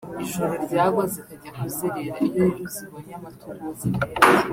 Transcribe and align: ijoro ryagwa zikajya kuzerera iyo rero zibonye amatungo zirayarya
ijoro 0.23 0.53
ryagwa 0.65 1.03
zikajya 1.13 1.51
kuzerera 1.59 2.15
iyo 2.27 2.41
rero 2.45 2.63
zibonye 2.73 3.11
amatungo 3.19 3.67
zirayarya 3.79 4.47